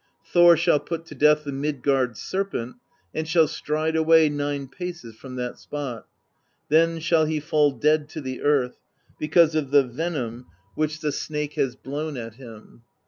Thor 0.25 0.57
shall 0.57 0.79
put 0.79 1.05
to 1.05 1.13
death 1.13 1.43
the 1.43 1.51
Midgard 1.51 2.17
Serpent, 2.17 2.77
and 3.13 3.27
shall 3.27 3.47
stride 3.47 3.95
away 3.95 4.29
nine 4.29 4.67
paces 4.67 5.15
from 5.15 5.35
that 5.35 5.59
spot; 5.59 6.07
then 6.69 6.97
shall 6.97 7.25
he 7.25 7.39
fall 7.39 7.69
dead 7.69 8.09
to 8.09 8.19
the 8.21 8.41
earth, 8.41 8.79
because 9.19 9.53
of 9.53 9.69
the 9.69 9.83
venom 9.83 10.47
which 10.73 11.01
the 11.01 11.09
8o 11.09 11.11
PROSE 11.11 11.13
EDDA 11.13 11.25
Snake 11.25 11.53
has 11.53 11.75
blown 11.75 12.17
at 12.17 12.33
him. 12.33 12.81